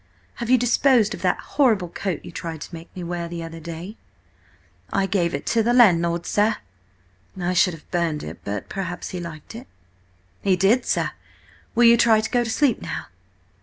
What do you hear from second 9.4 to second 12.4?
it." "He did, sir. Will you try to